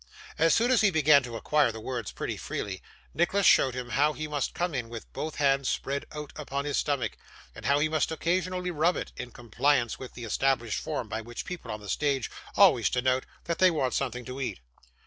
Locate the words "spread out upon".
5.69-6.65